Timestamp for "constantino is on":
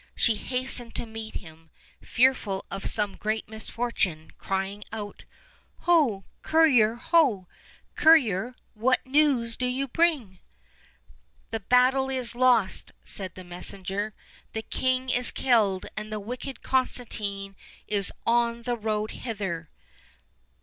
16.63-18.63